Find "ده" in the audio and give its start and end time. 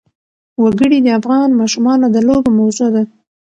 2.95-3.03